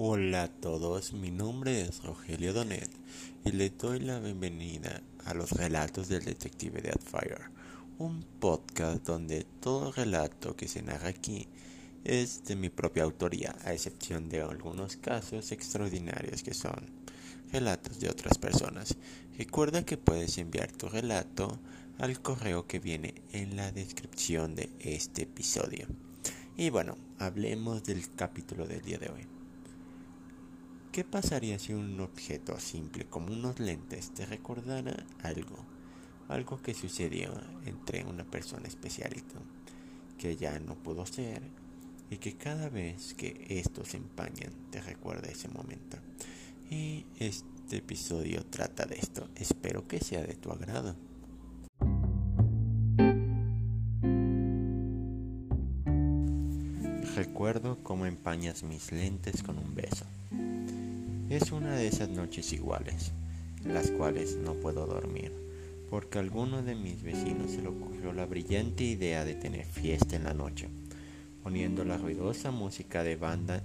[0.00, 2.88] Hola a todos, mi nombre es Rogelio Donet
[3.44, 7.50] y le doy la bienvenida a los relatos del detective Deadfire,
[7.98, 11.48] un podcast donde todo relato que se narra aquí
[12.04, 16.92] es de mi propia autoría, a excepción de algunos casos extraordinarios que son
[17.50, 18.94] relatos de otras personas.
[19.36, 21.58] Recuerda que puedes enviar tu relato
[21.98, 25.88] al correo que viene en la descripción de este episodio.
[26.56, 29.37] Y bueno, hablemos del capítulo del día de hoy.
[30.98, 35.56] ¿Qué pasaría si un objeto simple como unos lentes te recordara algo?
[36.26, 37.32] Algo que sucedió
[37.66, 39.38] entre una persona especial y tú,
[40.18, 41.40] que ya no pudo ser
[42.10, 45.98] y que cada vez que estos empañan te recuerda ese momento.
[46.68, 49.28] Y este episodio trata de esto.
[49.36, 50.96] Espero que sea de tu agrado.
[57.14, 60.04] Recuerdo cómo empañas mis lentes con un beso.
[61.30, 63.12] Es una de esas noches iguales,
[63.62, 65.30] las cuales no puedo dormir,
[65.90, 70.16] porque a alguno de mis vecinos se le ocurrió la brillante idea de tener fiesta
[70.16, 70.70] en la noche,
[71.42, 73.62] poniendo la ruidosa música de banda,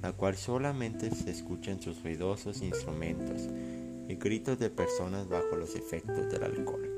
[0.00, 3.42] la cual solamente se escucha en sus ruidosos instrumentos
[4.08, 6.88] y gritos de personas bajo los efectos del alcohol.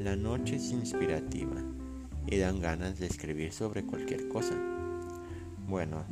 [0.00, 1.62] La noche es inspirativa
[2.26, 4.54] y dan ganas de escribir sobre cualquier cosa.
[5.66, 6.04] Bueno,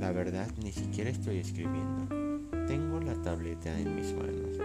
[0.00, 2.23] la verdad ni siquiera estoy escribiendo
[2.66, 4.56] tengo la tableta en mis manos,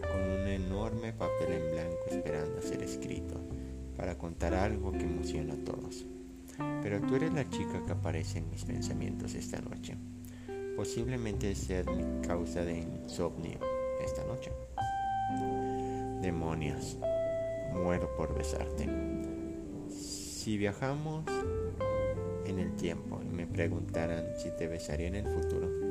[0.00, 3.40] con un enorme papel en blanco esperando a ser escrito,
[3.96, 6.04] para contar algo que emociona a todos.
[6.82, 9.96] Pero tú eres la chica que aparece en mis pensamientos esta noche.
[10.76, 13.58] Posiblemente sea mi causa de insomnio
[14.04, 14.50] esta noche.
[16.20, 16.98] Demonios,
[17.72, 18.88] muero por besarte.
[19.90, 21.24] Si viajamos
[22.46, 25.83] en el tiempo y me preguntaran si te besaría en el futuro,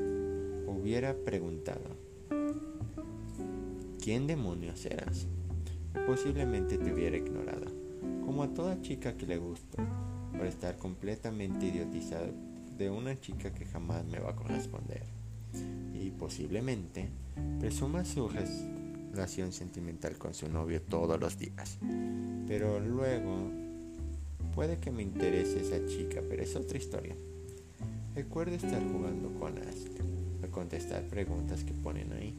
[0.84, 1.96] hubiera preguntado,
[4.04, 5.28] ¿quién demonios eras?
[6.06, 7.68] Posiblemente te hubiera ignorado,
[8.26, 9.78] como a toda chica que le gusto,
[10.38, 12.34] por estar completamente idiotizado
[12.78, 15.04] de una chica que jamás me va a corresponder.
[15.94, 17.08] Y posiblemente
[17.62, 18.30] presuma su
[19.14, 21.78] relación sentimental con su novio todos los días.
[22.46, 23.50] Pero luego
[24.54, 27.16] puede que me interese esa chica, pero es otra historia.
[28.16, 30.23] Recuerdo estar jugando con Astrid
[30.54, 32.34] contestar preguntas que ponen ahí.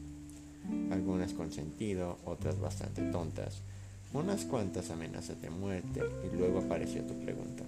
[0.91, 3.61] Algunas con sentido, otras bastante tontas,
[4.13, 7.63] unas cuantas amenazas de muerte y luego apareció tu pregunta.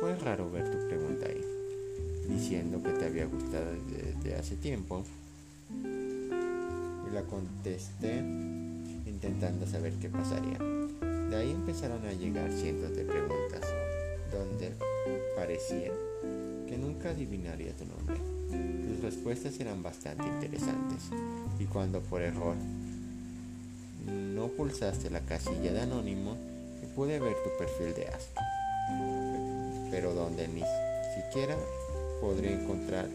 [0.00, 1.42] Fue raro ver tu pregunta ahí,
[2.28, 5.02] diciendo que te había gustado desde hace tiempo.
[5.72, 8.18] Y la contesté
[9.06, 10.58] intentando saber qué pasaría.
[11.30, 13.62] De ahí empezaron a llegar cientos de preguntas,
[14.30, 14.72] donde
[15.34, 15.92] parecía
[16.68, 18.37] que nunca adivinaría tu nombre.
[18.50, 21.10] Tus respuestas eran bastante interesantes
[21.58, 22.56] y cuando por error
[24.06, 26.36] no pulsaste la casilla de anónimo,
[26.98, 28.42] pude ver tu perfil de asco,
[29.90, 30.64] pero donde ni
[31.14, 31.56] siquiera
[32.20, 33.08] podré encontrar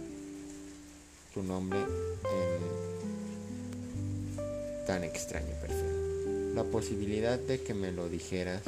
[1.34, 2.64] tu nombre en
[4.88, 6.56] tan extraño perfil.
[6.56, 8.62] La posibilidad de que me lo dijeras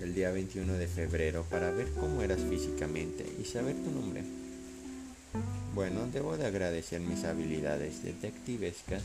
[0.00, 4.22] el día 21 de febrero para ver cómo eras físicamente y saber tu nombre.
[5.74, 9.02] Bueno, debo de agradecer mis habilidades detectivescas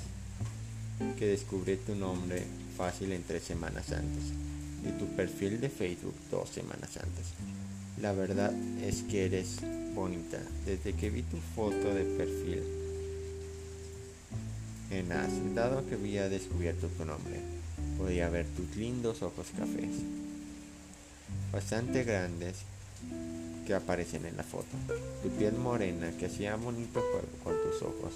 [1.17, 2.43] que descubrí tu nombre
[2.77, 4.25] fácil en tres semanas antes
[4.87, 7.33] y tu perfil de Facebook dos semanas antes.
[7.99, 8.53] La verdad
[8.83, 9.57] es que eres
[9.95, 10.37] bonita.
[10.67, 12.63] Desde que vi tu foto de perfil
[14.91, 17.39] en As, dado que había descubierto tu nombre,
[17.97, 19.95] podía ver tus lindos ojos cafés,
[21.51, 22.57] bastante grandes
[23.69, 24.75] que aparecen en la foto.
[25.21, 28.13] Tu piel morena que hacía bonito juego con tus ojos,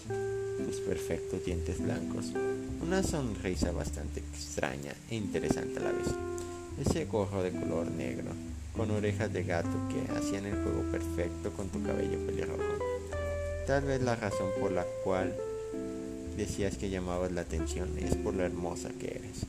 [0.66, 2.34] tus perfectos dientes blancos,
[2.82, 6.08] una sonrisa bastante extraña e interesante a la vez.
[6.84, 8.32] Ese gorro de color negro
[8.76, 12.80] con orejas de gato que hacían el juego perfecto con tu cabello pelirrojo.
[13.68, 15.36] Tal vez la razón por la cual
[16.36, 19.46] decías que llamabas la atención es por lo hermosa que eres.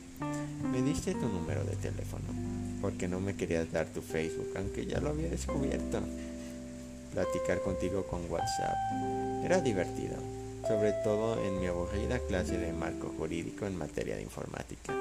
[0.71, 2.44] Me diste tu número de teléfono
[2.85, 6.01] porque no me querías dar tu Facebook, aunque ya lo había descubierto.
[7.11, 8.75] Platicar contigo con WhatsApp
[9.43, 10.13] era divertido,
[10.67, 14.93] sobre todo en mi aburrida clase de marco jurídico en materia de informática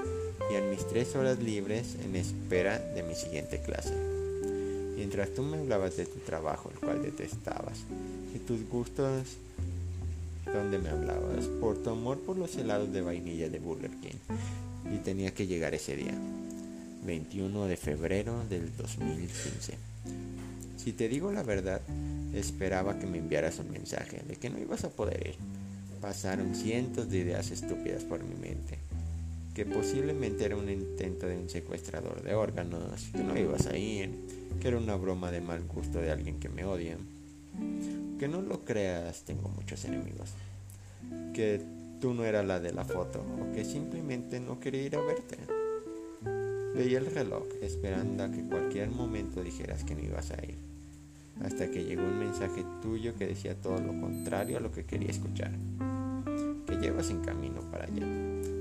[0.51, 3.93] y en mis tres horas libres en espera de mi siguiente clase.
[4.97, 7.81] Mientras tú me hablabas de tu trabajo, el cual detestabas,
[8.35, 9.37] y tus gustos
[10.47, 14.17] donde me hablabas por tu amor por los helados de vainilla de Burger King
[14.91, 16.15] y tenía que llegar ese día.
[17.05, 19.75] 21 de febrero del 2015.
[20.77, 21.81] Si te digo la verdad,
[22.35, 25.35] Esperaba que me enviaras un mensaje de que no ibas a poder ir.
[26.01, 28.79] Pasaron cientos de ideas estúpidas por mi mente.
[29.55, 34.11] Que posiblemente era un intento de un secuestrador de órganos, que no ibas a ir,
[34.61, 36.97] que era una broma de mal gusto de alguien que me odia.
[38.19, 40.31] Que no lo creas, tengo muchos enemigos.
[41.33, 41.61] Que
[42.01, 45.39] tú no eras la de la foto o que simplemente no quería ir a verte.
[46.75, 50.59] Veía el reloj esperando a que cualquier momento dijeras que no ibas a ir,
[51.45, 55.11] hasta que llegó un mensaje tuyo que decía todo lo contrario a lo que quería
[55.11, 55.53] escuchar,
[56.67, 58.05] que llevas en camino para allá.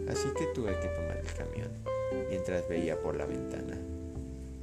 [0.08, 1.72] Así que tuve que tomar el camión
[2.30, 3.80] mientras veía por la ventana,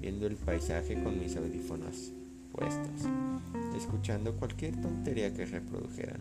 [0.01, 2.13] viendo el paisaje con mis audífonos
[2.53, 3.11] puestos,
[3.77, 6.21] escuchando cualquier tontería que reprodujeran.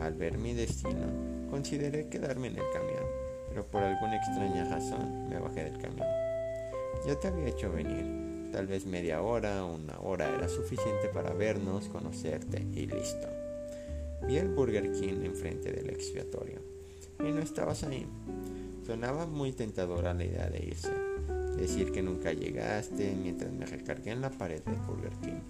[0.00, 1.08] Al ver mi destino,
[1.50, 3.04] consideré quedarme en el camión,
[3.48, 6.06] pero por alguna extraña razón me bajé del camión.
[7.04, 11.88] Ya te había hecho venir, tal vez media hora una hora era suficiente para vernos,
[11.88, 13.28] conocerte y listo.
[14.26, 16.60] Vi el Burger King enfrente del expiatorio
[17.20, 18.06] y no estabas ahí.
[18.86, 20.92] Sonaba muy tentadora la idea de irse,
[21.56, 25.40] decir que nunca llegaste mientras me recargué en la pared del Burger King,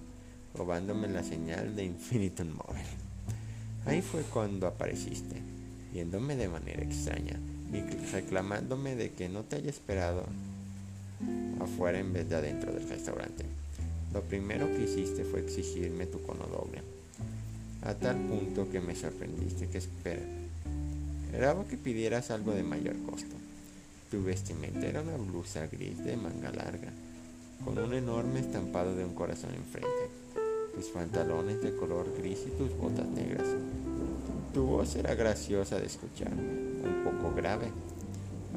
[0.54, 3.06] robándome la señal de Infinitum Mobile.
[3.86, 5.36] Ahí fue cuando apareciste,
[5.92, 7.38] viéndome de manera extraña
[7.72, 10.24] y reclamándome de que no te haya esperado
[11.60, 13.44] afuera en vez de adentro del restaurante.
[14.12, 16.82] Lo primero que hiciste fue exigirme tu cono doble,
[17.82, 20.22] a tal punto que me sorprendiste que espera.
[21.26, 23.36] Esperaba que pidieras algo de mayor costo.
[24.10, 26.92] Tu vestimenta era una blusa gris de manga larga,
[27.64, 30.26] con un enorme estampado de un corazón enfrente
[30.76, 33.46] tus pantalones de color gris y tus botas negras.
[34.52, 37.68] Tu voz era graciosa de escuchar, un poco grave,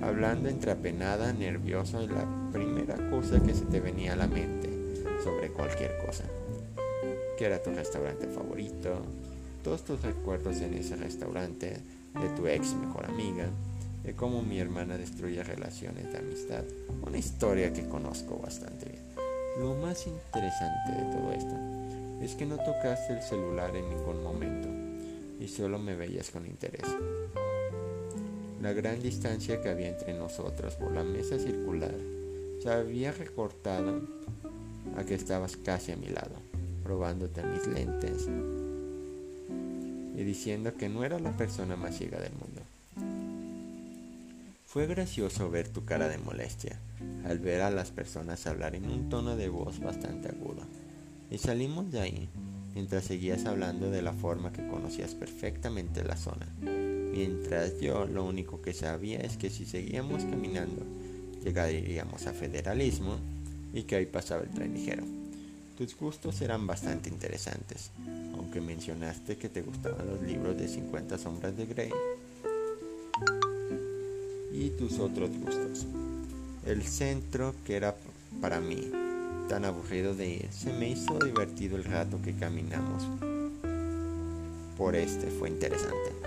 [0.01, 4.69] hablando entre apenada, nerviosa y la primera cosa que se te venía a la mente
[5.23, 6.23] sobre cualquier cosa.
[7.37, 9.01] Que era tu restaurante favorito,
[9.63, 11.77] todos tus recuerdos en ese restaurante,
[12.13, 13.47] de tu ex mejor amiga,
[14.03, 16.63] de cómo mi hermana destruye relaciones de amistad,
[17.05, 19.03] una historia que conozco bastante bien.
[19.59, 24.67] Lo más interesante de todo esto es que no tocaste el celular en ningún momento
[25.39, 26.85] y solo me veías con interés.
[28.61, 31.95] La gran distancia que había entre nosotros por la mesa circular
[32.61, 34.01] se había recortado
[34.97, 36.35] a que estabas casi a mi lado,
[36.83, 38.27] probándote mis lentes
[40.19, 42.61] y diciendo que no era la persona más ciega del mundo.
[44.65, 46.77] Fue gracioso ver tu cara de molestia
[47.25, 50.63] al ver a las personas hablar en un tono de voz bastante agudo.
[51.31, 52.29] Y salimos de ahí,
[52.73, 56.47] mientras seguías hablando de la forma que conocías perfectamente la zona.
[57.11, 60.85] Mientras yo lo único que sabía es que si seguíamos caminando,
[61.43, 63.17] llegaríamos a federalismo
[63.73, 65.03] y que ahí pasaba el tren ligero.
[65.77, 67.91] Tus gustos eran bastante interesantes,
[68.35, 71.91] aunque mencionaste que te gustaban los libros de 50 sombras de Grey
[74.51, 75.87] y tus otros gustos.
[76.65, 77.95] El centro que era
[78.41, 78.91] para mí
[79.47, 83.03] tan aburrido de ir, se me hizo divertido el rato que caminamos.
[84.77, 86.18] Por este fue interesante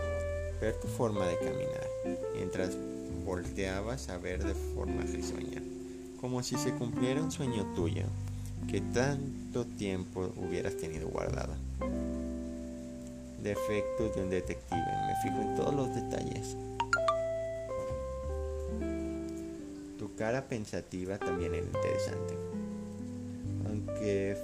[0.62, 1.88] ver tu forma de caminar
[2.36, 2.76] mientras
[3.26, 5.60] volteabas a ver de forma risueña,
[6.20, 8.04] como si se cumpliera un sueño tuyo
[8.70, 11.54] que tanto tiempo hubieras tenido guardado.
[13.42, 16.56] Defectos de un detective, me fijo en todos los detalles.
[19.98, 22.34] Tu cara pensativa también era interesante
[23.66, 24.36] aunque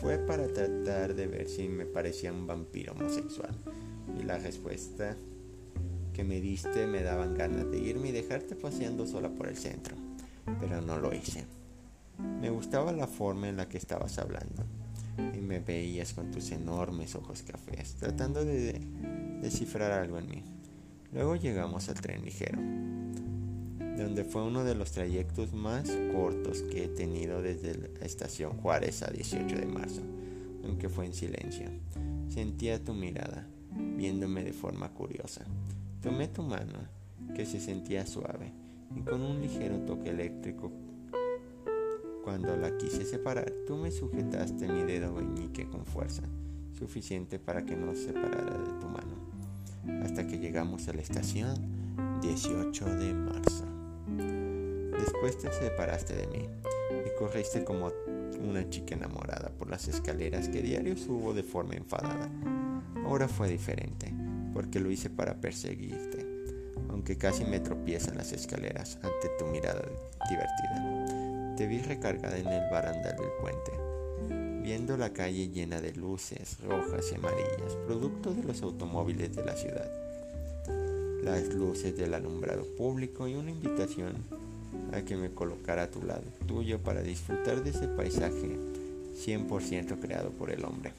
[0.00, 3.54] fue para tratar de ver si me parecía un vampiro homosexual.
[4.18, 5.16] Y la respuesta
[6.16, 9.94] que me diste me daban ganas de irme y dejarte paseando sola por el centro,
[10.58, 11.44] pero no lo hice.
[12.40, 14.64] Me gustaba la forma en la que estabas hablando
[15.18, 18.80] y me veías con tus enormes ojos cafés, tratando de
[19.42, 20.42] descifrar algo en mí.
[21.12, 22.58] Luego llegamos al tren ligero
[23.98, 29.02] donde fue uno de los trayectos más cortos que he tenido desde la estación Juárez
[29.02, 30.00] a 18 de marzo,
[30.64, 31.66] aunque fue en silencio.
[32.28, 33.46] Sentía tu mirada,
[33.96, 35.44] viéndome de forma curiosa.
[36.02, 36.78] Tomé tu mano,
[37.34, 38.52] que se sentía suave,
[38.94, 40.70] y con un ligero toque eléctrico,
[42.22, 46.22] cuando la quise separar, tú me sujetaste mi dedo meñique con fuerza,
[46.72, 51.54] suficiente para que no se separara de tu mano, hasta que llegamos a la estación
[52.20, 53.64] 18 de marzo.
[54.98, 56.48] Después te separaste de mí
[57.06, 57.92] y corriste como
[58.40, 62.28] una chica enamorada por las escaleras que diario subo de forma enfadada.
[63.04, 64.12] Ahora fue diferente,
[64.56, 66.24] porque lo hice para perseguirte,
[66.88, 69.82] aunque casi me tropiezo en las escaleras ante tu mirada
[70.30, 71.54] divertida.
[71.58, 73.72] Te vi recargada en el barandal del puente,
[74.62, 79.54] viendo la calle llena de luces rojas y amarillas, producto de los automóviles de la
[79.56, 79.90] ciudad,
[81.22, 84.14] las luces del alumbrado público y una invitación
[84.94, 88.58] a que me colocara a tu lado tuyo para disfrutar de ese paisaje
[89.22, 90.92] 100% creado por el hombre,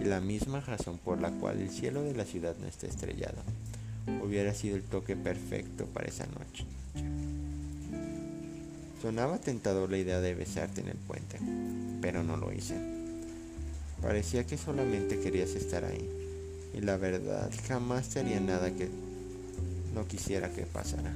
[0.00, 3.42] y la misma razón por la cual el cielo de la ciudad no está estrellado,
[4.24, 6.64] hubiera sido el toque perfecto para esa noche.
[9.02, 11.38] Sonaba tentador la idea de besarte en el puente,
[12.00, 12.76] pero no lo hice.
[14.02, 16.08] Parecía que solamente querías estar ahí,
[16.74, 18.88] y la verdad jamás te haría nada que
[19.94, 21.12] no quisiera que pasara.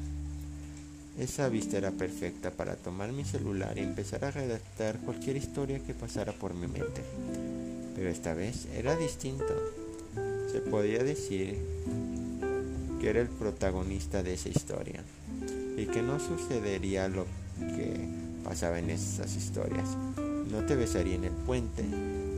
[1.18, 5.94] Esa vista era perfecta para tomar mi celular y empezar a redactar cualquier historia que
[5.94, 7.02] pasara por mi mente.
[7.94, 9.54] Pero esta vez era distinto.
[10.50, 11.58] Se podía decir
[13.00, 15.02] que era el protagonista de esa historia
[15.76, 17.26] y que no sucedería lo
[17.58, 18.08] que
[18.44, 19.88] pasaba en esas historias.
[20.50, 21.84] No te besaría en el puente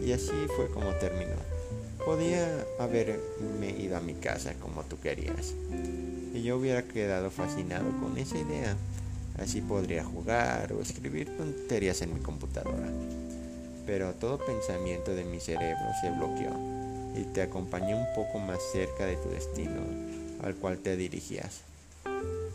[0.05, 1.37] y así fue como terminó.
[2.05, 5.55] Podía haberme ido a mi casa como tú querías
[6.37, 8.77] y yo hubiera quedado fascinado con esa idea.
[9.39, 12.89] Así podría jugar o escribir tonterías en mi computadora.
[13.87, 16.53] Pero todo pensamiento de mi cerebro se bloqueó
[17.17, 19.81] y te acompañé un poco más cerca de tu destino
[20.43, 21.61] al cual te dirigías.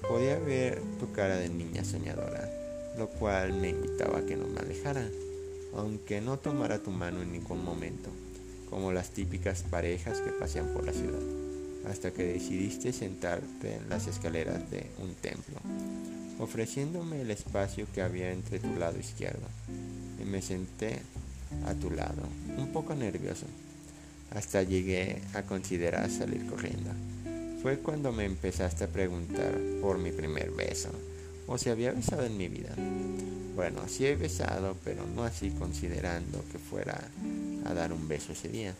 [0.08, 2.50] Podía ver tu cara de niña soñadora,
[2.98, 5.08] lo cual me invitaba a que no me alejara,
[5.76, 8.10] aunque no tomara tu mano en ningún momento,
[8.70, 11.42] como las típicas parejas que pasean por la ciudad
[11.88, 15.58] hasta que decidiste sentarte en las escaleras de un templo,
[16.40, 19.48] ofreciéndome el espacio que había entre tu lado izquierdo.
[20.22, 21.02] Y me senté
[21.66, 22.24] a tu lado,
[22.58, 23.46] un poco nervioso,
[24.32, 26.92] hasta llegué a considerar salir corriendo.
[27.62, 30.90] Fue cuando me empezaste a preguntar por mi primer beso,
[31.48, 32.74] o si había besado en mi vida.
[33.56, 37.00] Bueno, sí he besado, pero no así considerando que fuera
[37.66, 38.74] a dar un beso ese día.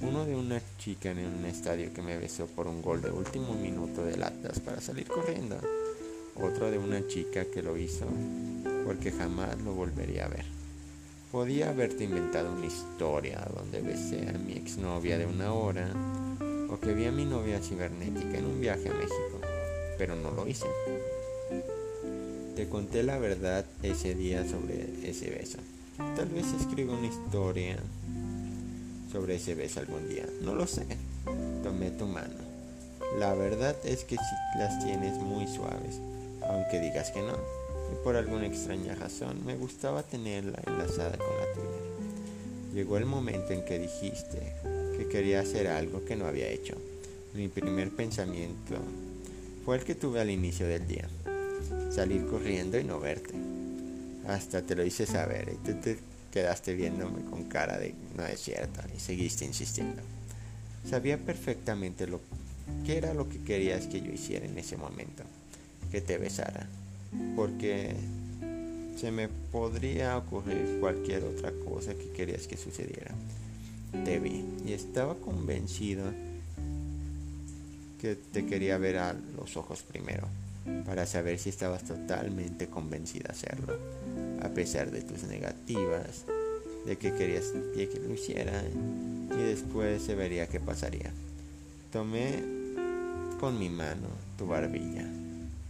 [0.00, 3.54] Uno de una chica en un estadio que me besó por un gol de último
[3.54, 5.56] minuto del Atlas para salir corriendo.
[6.34, 8.06] Otro de una chica que lo hizo
[8.84, 10.61] porque jamás lo volvería a ver.
[11.32, 15.88] Podía haberte inventado una historia donde besé a mi exnovia de una hora
[16.68, 19.40] o que vi a mi novia cibernética en un viaje a México,
[19.96, 20.66] pero no lo hice.
[22.54, 25.56] Te conté la verdad ese día sobre ese beso.
[25.96, 27.78] Tal vez escriba una historia
[29.10, 30.26] sobre ese beso algún día.
[30.42, 30.84] No lo sé.
[31.62, 32.34] Tomé tu mano.
[33.18, 35.98] La verdad es que si las tienes muy suaves,
[36.46, 37.61] aunque digas que no.
[38.04, 42.74] Por alguna extraña razón me gustaba tenerla enlazada con la tuya.
[42.74, 44.54] Llegó el momento en que dijiste
[44.96, 46.74] que quería hacer algo que no había hecho.
[47.34, 48.76] Mi primer pensamiento
[49.64, 51.08] fue el que tuve al inicio del día.
[51.90, 53.34] Salir corriendo y no verte.
[54.26, 55.98] Hasta te lo hice saber y te
[56.32, 60.02] quedaste viéndome con cara de no es cierto y seguiste insistiendo.
[60.88, 62.20] Sabía perfectamente lo
[62.84, 65.22] que era lo que querías que yo hiciera en ese momento,
[65.90, 66.66] que te besara,
[67.36, 67.94] porque
[68.96, 73.12] se me podría ocurrir cualquier otra cosa que querías que sucediera.
[74.04, 76.04] Te vi y estaba convencido
[78.00, 80.26] que te quería ver a los ojos primero,
[80.86, 83.76] para saber si estabas totalmente convencida a hacerlo
[84.42, 86.24] a pesar de tus negativas,
[86.84, 88.62] de que querías que lo hiciera
[89.30, 91.12] y después se vería qué pasaría.
[91.92, 92.42] Tomé
[93.38, 95.21] con mi mano tu barbilla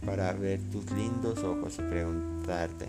[0.05, 2.87] para ver tus lindos ojos y preguntarte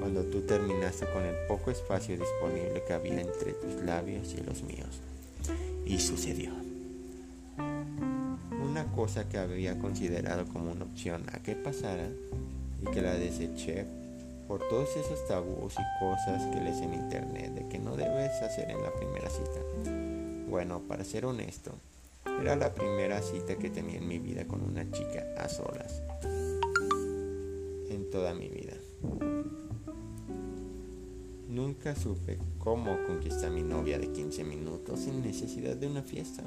[0.00, 4.62] cuando tú terminaste con el poco espacio disponible que había entre tus labios y los
[4.62, 5.00] míos.
[5.84, 6.52] Y sucedió.
[7.58, 12.08] Una cosa que había considerado como una opción a que pasara
[12.82, 13.86] y que la deseché
[14.46, 18.70] por todos esos tabús y cosas que lees en internet de que no debes hacer
[18.70, 19.60] en la primera cita.
[20.48, 21.72] Bueno, para ser honesto,
[22.40, 26.02] era la primera cita que tenía en mi vida con una chica a solas.
[28.16, 28.72] Toda mi vida.
[31.50, 36.42] Nunca supe cómo conquistar a mi novia de 15 minutos sin necesidad de una fiesta.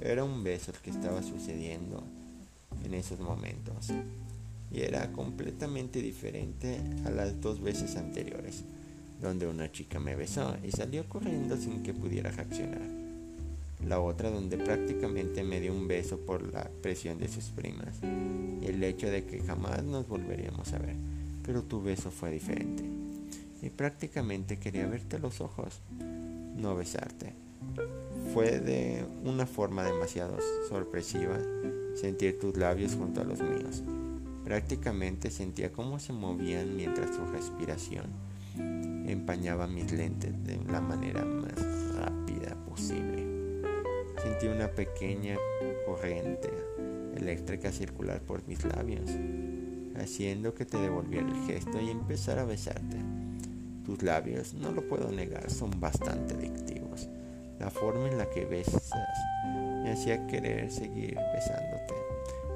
[0.00, 2.02] Era un beso el que estaba sucediendo
[2.82, 3.90] en esos momentos
[4.72, 8.64] y era completamente diferente a las dos veces anteriores,
[9.22, 12.95] donde una chica me besó y salió corriendo sin que pudiera reaccionar.
[13.86, 18.66] La otra donde prácticamente me dio un beso por la presión de sus primas y
[18.66, 20.96] el hecho de que jamás nos volveríamos a ver.
[21.44, 22.84] Pero tu beso fue diferente
[23.62, 25.80] y prácticamente quería verte los ojos,
[26.56, 27.32] no besarte.
[28.34, 30.36] Fue de una forma demasiado
[30.68, 31.38] sorpresiva
[31.94, 33.82] sentir tus labios junto a los míos
[34.46, 38.04] Prácticamente sentía cómo se movían mientras su respiración
[39.08, 41.52] empañaba mis lentes de la manera más
[41.96, 43.05] rápida posible.
[44.26, 45.36] Sentí una pequeña
[45.86, 46.50] corriente
[47.16, 49.08] eléctrica circular por mis labios,
[49.94, 52.96] haciendo que te devolviera el gesto y empezara a besarte.
[53.84, 57.08] Tus labios, no lo puedo negar, son bastante adictivos.
[57.60, 58.90] La forma en la que besas
[59.84, 61.94] me hacía querer seguir besándote.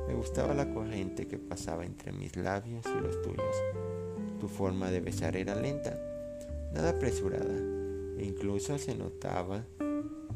[0.08, 3.56] Me gustaba la corriente que pasaba entre mis labios y los tuyos.
[4.40, 5.96] Tu forma de besar era lenta,
[6.74, 7.54] nada apresurada,
[8.18, 9.64] e incluso se notaba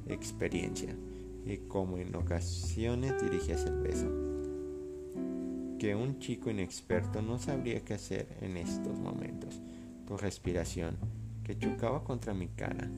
[0.06, 0.94] experiencia,
[1.46, 4.08] y como en ocasiones dirigías el beso,
[5.78, 9.60] que un chico inexperto no sabría qué hacer en estos momentos.
[10.06, 10.96] Tu respiración,
[11.42, 12.90] que chocaba contra mi cara,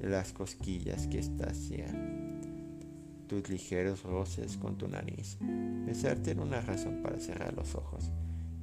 [0.00, 1.86] las cosquillas que hacía,
[3.26, 5.38] tus ligeros roces con tu nariz.
[5.40, 8.10] Besarte era una razón para cerrar los ojos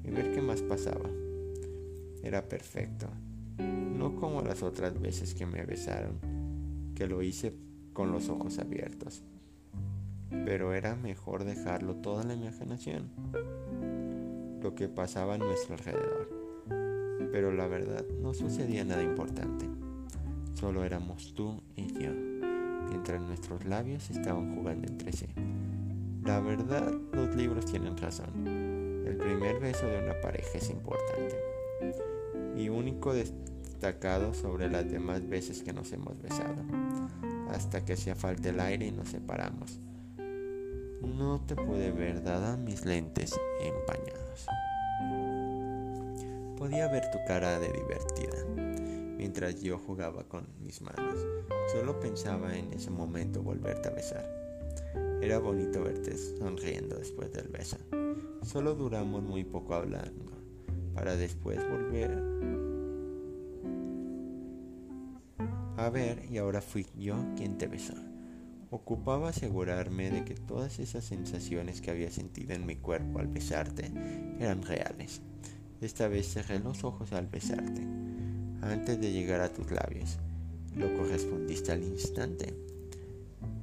[0.03, 1.09] y ver qué más pasaba.
[2.23, 3.07] Era perfecto,
[3.57, 6.19] no como las otras veces que me besaron,
[6.95, 7.53] que lo hice
[7.97, 9.23] con los ojos abiertos.
[10.29, 13.09] Pero era mejor dejarlo todo en la imaginación,
[14.61, 16.29] lo que pasaba a nuestro alrededor.
[17.31, 19.65] Pero la verdad no sucedía nada importante,
[20.53, 22.11] solo éramos tú y yo,
[22.87, 25.25] mientras nuestros labios estaban jugando entre sí.
[26.23, 28.47] La verdad, los libros tienen razón.
[29.07, 31.35] El primer beso de una pareja es importante
[32.55, 36.63] y único destacado sobre las demás veces que nos hemos besado,
[37.51, 39.79] hasta que hacía falta el aire y nos separamos.
[41.01, 44.45] No te pude ver dada mis lentes empañados.
[46.57, 48.45] Podía ver tu cara de divertida
[49.17, 51.19] mientras yo jugaba con mis manos.
[51.71, 54.25] Solo pensaba en ese momento volverte a besar.
[55.21, 57.77] Era bonito verte sonriendo después del beso.
[58.43, 60.31] Solo duramos muy poco hablando,
[60.93, 62.11] para después volver
[65.77, 67.93] a ver y ahora fui yo quien te besó.
[68.71, 73.91] Ocupaba asegurarme de que todas esas sensaciones que había sentido en mi cuerpo al besarte
[74.39, 75.21] eran reales.
[75.79, 77.81] Esta vez cerré los ojos al besarte,
[78.61, 80.17] antes de llegar a tus labios.
[80.75, 82.53] Lo correspondiste al instante.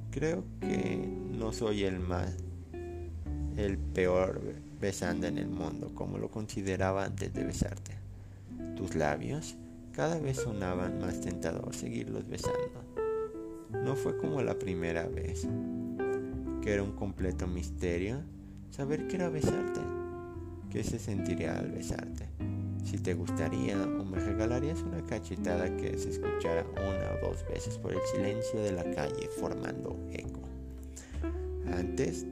[0.09, 2.33] Creo que no soy el más,
[3.57, 4.41] el peor
[4.79, 7.91] besando en el mundo, como lo consideraba antes de besarte.
[8.77, 9.55] Tus labios
[9.95, 12.83] cada vez sonaban más tentador seguirlos besando.
[13.71, 15.47] No fue como la primera vez,
[16.61, 18.17] que era un completo misterio
[18.71, 19.79] saber que era besarte,
[20.69, 22.27] qué se sentiría al besarte,
[22.83, 27.77] si te gustaría o me regalarías una cachetada que se escuchara una o dos veces
[27.77, 30.41] por el silencio de la calle formando eco.
[31.73, 32.25] Antes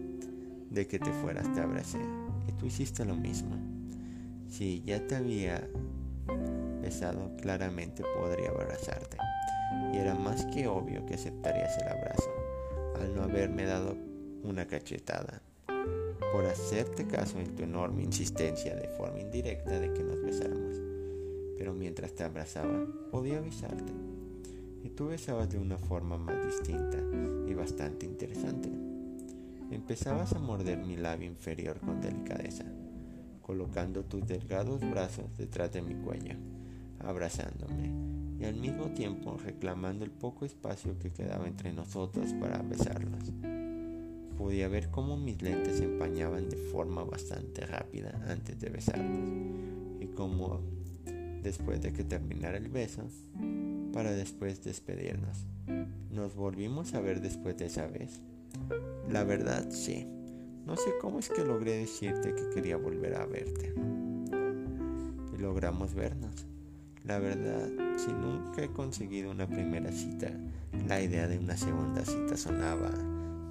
[0.70, 2.00] de que te fueras te abracé
[2.50, 3.56] y tú hiciste lo mismo.
[4.50, 5.68] Si ya te había
[6.84, 9.18] besado, claramente podría abrazarte.
[9.92, 12.30] Y era más que obvio que aceptarías el abrazo,
[13.00, 13.96] al no haberme dado
[14.44, 15.42] una cachetada,
[16.32, 20.76] por hacerte caso en tu enorme insistencia de forma indirecta de que nos besáramos.
[21.58, 23.94] Pero mientras te abrazaba, podía avisarte.
[24.84, 26.98] Y tú besabas de una forma más distinta
[27.48, 28.70] y bastante interesante.
[29.72, 32.66] Empezabas a morder mi labio inferior con delicadeza,
[33.42, 36.36] colocando tus delgados brazos detrás de mi cuello
[37.04, 37.92] abrazándome
[38.40, 43.32] y al mismo tiempo reclamando el poco espacio que quedaba entre nosotros para besarnos.
[44.38, 49.30] Podía ver cómo mis lentes se empañaban de forma bastante rápida antes de besarnos
[50.02, 50.60] y cómo
[51.44, 53.04] después de que terminara el beso,
[53.94, 55.46] para después despedirnos.
[56.12, 58.22] ¿Nos volvimos a ver después de esa vez?
[59.10, 60.08] La verdad, sí.
[60.66, 63.74] No sé cómo es que logré decirte que quería volver a verte.
[65.34, 66.46] Y logramos vernos.
[67.06, 70.32] La verdad, si nunca he conseguido una primera cita,
[70.88, 72.92] la idea de una segunda cita sonaba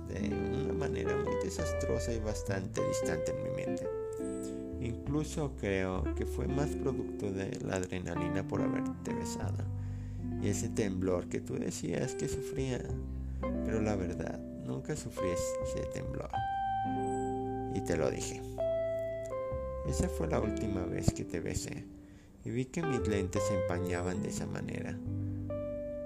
[0.09, 3.87] de una manera muy desastrosa y bastante distante en mi mente.
[4.81, 9.65] Incluso creo que fue más producto de la adrenalina por haberte besado
[10.41, 12.81] y ese temblor que tú decías que sufría.
[13.67, 16.31] Pero la verdad, nunca sufrí ese temblor.
[17.75, 18.41] Y te lo dije.
[19.87, 21.85] Esa fue la última vez que te besé
[22.45, 24.97] y vi que mis lentes se empañaban de esa manera.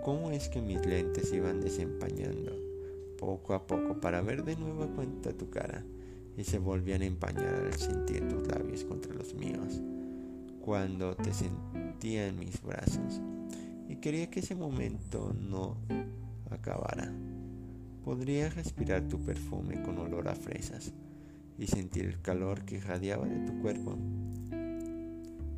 [0.04, 2.52] ¿Cómo es que mis lentes iban desempañando
[3.18, 5.84] poco a poco para ver de nuevo cuenta tu cara
[6.36, 9.80] y se volvían a empañar al sentir tus labios contra los míos?
[10.60, 13.20] Cuando te sentía en mis brazos
[13.88, 15.76] y quería que ese momento no
[16.50, 17.12] acabara.
[18.04, 20.92] Podría respirar tu perfume con olor a fresas
[21.58, 23.96] y sentir el calor que irradiaba de tu cuerpo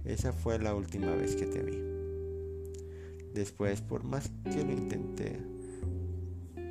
[0.09, 1.79] esa fue la última vez que te vi.
[3.35, 5.39] Después, por más que lo intenté,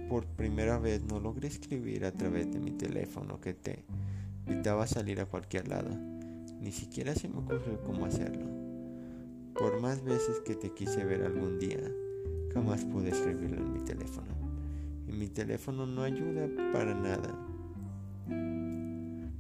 [0.10, 3.86] por primera vez no logré escribir a través de mi teléfono que te
[4.48, 5.92] invitaba a salir a cualquier lado.
[6.60, 8.48] Ni siquiera se me ocurrió cómo hacerlo.
[9.54, 11.92] Por más veces que te quise ver algún día,
[12.54, 14.34] jamás pude escribirlo en mi teléfono.
[15.08, 17.48] Y mi teléfono no ayuda para nada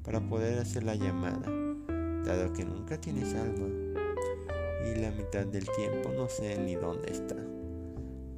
[0.07, 1.51] para poder hacer la llamada,
[2.23, 3.86] dado que nunca tienes alma
[4.91, 7.35] y la mitad del tiempo no sé ni dónde está.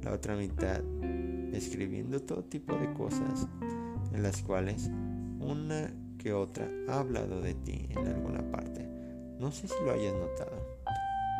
[0.02, 0.80] La otra mitad
[1.52, 3.46] escribiendo todo tipo de cosas
[4.12, 4.90] en las cuales
[5.40, 8.86] una que otra ha hablado de ti en alguna parte.
[9.38, 10.78] No sé si lo hayas notado.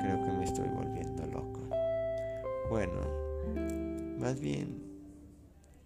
[0.01, 1.61] Creo que me estoy volviendo loco.
[2.71, 3.01] Bueno,
[4.19, 4.83] más bien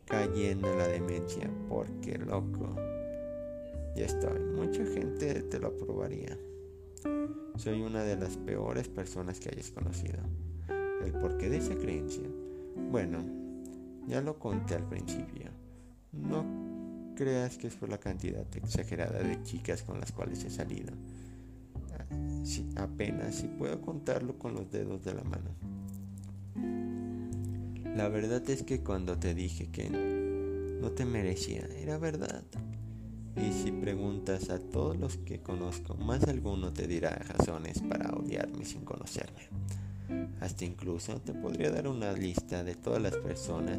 [0.04, 2.74] cayendo en la demencia porque loco.
[3.96, 4.38] Ya estoy.
[4.54, 6.36] Mucha gente te lo aprobaría.
[7.56, 10.18] Soy una de las peores personas que hayas conocido.
[11.04, 12.24] ¿El porqué de esa creencia?
[12.90, 13.24] Bueno,
[14.08, 15.50] ya lo conté al principio.
[16.12, 16.44] No
[17.14, 20.92] creas que es por la cantidad exagerada de chicas con las cuales he salido.
[22.76, 25.50] Apenas si puedo contarlo con los dedos de la mano.
[27.96, 29.88] La verdad es que cuando te dije que
[30.80, 32.42] no te merecía, era verdad.
[33.36, 38.64] Y si preguntas a todos los que conozco, más alguno te dirá razones para odiarme
[38.64, 39.48] sin conocerme.
[40.40, 43.78] Hasta incluso te podría dar una lista de todas las personas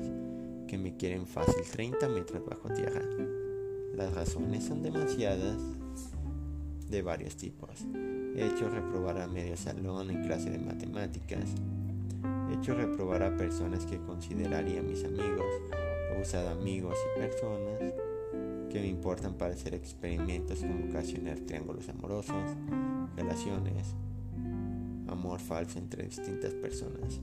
[0.68, 3.02] que me quieren fácil 30 metros bajo tierra.
[3.96, 5.58] Las razones son demasiadas
[6.90, 7.70] de varios tipos.
[8.36, 11.46] He hecho reprobar a medio salón en clase de matemáticas.
[12.50, 15.46] He hecho reprobar a personas que consideraría mis amigos.
[16.12, 17.94] He usado amigos y personas
[18.82, 22.56] me importan para hacer experimentos como ocasionar triángulos amorosos,
[23.16, 23.96] relaciones,
[25.08, 27.20] amor falso entre distintas personas.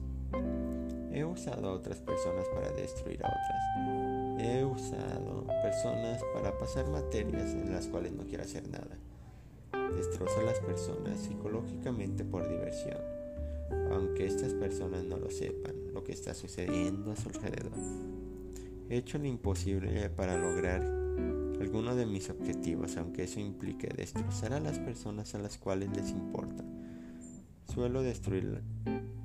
[1.13, 4.45] He usado a otras personas para destruir a otras.
[4.45, 8.97] He usado personas para pasar materias en las cuales no quiero hacer nada.
[9.95, 12.99] Destrozo a las personas psicológicamente por diversión,
[13.93, 17.73] aunque estas personas no lo sepan lo que está sucediendo a su alrededor.
[18.89, 21.02] He hecho lo imposible para lograr
[21.63, 26.11] alguno de mis objetivos, aunque eso implique destrozar a las personas a las cuales les
[26.11, 26.65] importa.
[27.73, 28.63] Suelo destruir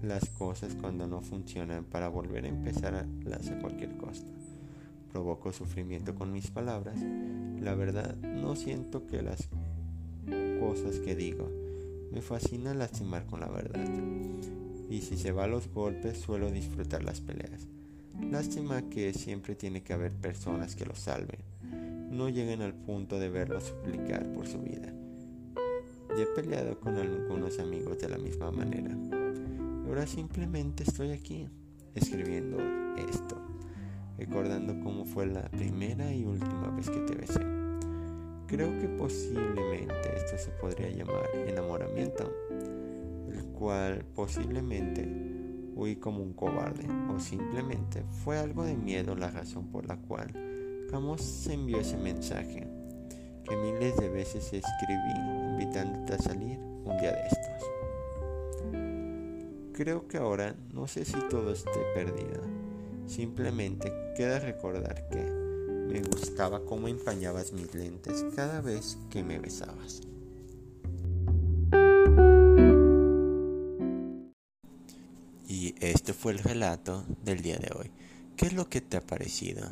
[0.03, 4.29] las cosas cuando no funcionan para volver a empezarlas a cualquier costa.
[5.11, 6.99] Provoco sufrimiento con mis palabras.
[7.59, 9.49] La verdad, no siento que las
[10.59, 11.49] cosas que digo.
[12.11, 13.83] Me fascina lastimar con la verdad.
[14.91, 17.67] Y si se va a los golpes, suelo disfrutar las peleas.
[18.29, 21.56] Lástima que siempre tiene que haber personas que lo salven.
[22.09, 24.93] No lleguen al punto de verlo suplicar por su vida.
[26.15, 28.97] Ya he peleado con algunos amigos de la misma manera.
[29.85, 31.49] Ahora simplemente estoy aquí,
[31.95, 32.57] escribiendo
[32.97, 33.37] esto,
[34.17, 37.41] recordando cómo fue la primera y última vez que te besé.
[38.47, 42.31] Creo que posiblemente esto se podría llamar enamoramiento,
[43.29, 45.05] el cual posiblemente
[45.75, 50.46] huí como un cobarde o simplemente fue algo de miedo la razón por la cual
[50.89, 52.67] Camus envió ese mensaje
[53.43, 55.13] que miles de veces escribí
[55.51, 57.67] invitándote a salir un día de estos.
[59.73, 62.41] Creo que ahora no sé si todo esté perdido.
[63.05, 70.01] Simplemente queda recordar que me gustaba cómo empañabas mis lentes cada vez que me besabas.
[75.47, 77.91] Y este fue el relato del día de hoy.
[78.35, 79.69] ¿Qué es lo que te ha parecido?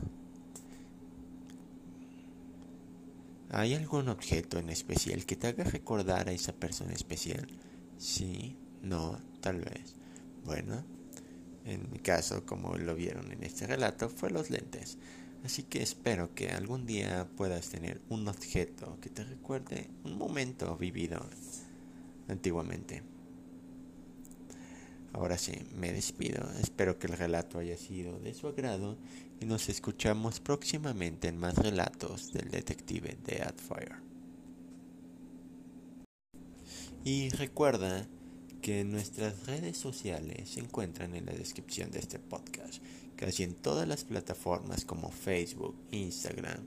[3.57, 7.47] ¿Hay algún objeto en especial que te haga recordar a esa persona especial?
[7.97, 9.95] Sí, no, tal vez.
[10.43, 10.83] Bueno,
[11.63, 14.97] en mi caso, como lo vieron en este relato, fue los lentes.
[15.45, 20.75] Así que espero que algún día puedas tener un objeto que te recuerde un momento
[20.75, 21.25] vivido
[22.27, 23.03] antiguamente.
[25.15, 26.45] Ahora sí, me despido.
[26.61, 28.97] Espero que el relato haya sido de su agrado
[29.39, 33.95] y nos escuchamos próximamente en más relatos del detective de Adfire.
[37.05, 38.05] Y recuerda
[38.61, 42.83] que nuestras redes sociales se encuentran en la descripción de este podcast,
[43.15, 46.65] casi en todas las plataformas como Facebook, Instagram,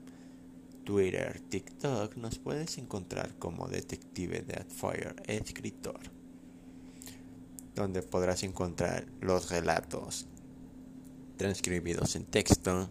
[0.85, 6.18] Twitter, TikTok nos puedes encontrar como Detective de Adfire Escritor
[7.79, 10.27] donde podrás encontrar los relatos
[11.37, 12.89] transcribidos en texto,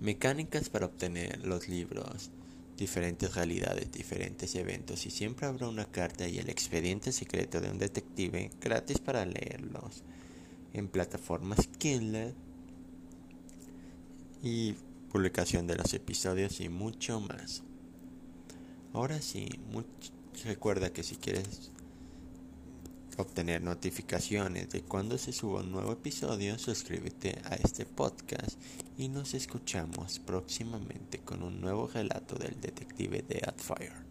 [0.00, 2.30] mecánicas para obtener los libros,
[2.78, 7.78] diferentes realidades, diferentes eventos y siempre habrá una carta y el expediente secreto de un
[7.78, 10.02] detective gratis para leerlos.
[10.72, 12.32] en plataformas Kindle
[14.40, 14.74] y
[15.10, 17.64] publicación de los episodios y mucho más.
[18.92, 19.48] Ahora sí,
[20.44, 21.72] recuerda que si quieres
[23.16, 28.58] obtener notificaciones de cuando se suba un nuevo episodio, suscríbete a este podcast
[28.96, 34.09] y nos escuchamos próximamente con un nuevo relato del detective de Adfire.